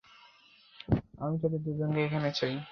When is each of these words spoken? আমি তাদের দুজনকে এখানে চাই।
আমি 1.17 1.35
তাদের 1.41 1.61
দুজনকে 1.63 1.99
এখানে 2.03 2.29
চাই। 2.31 2.53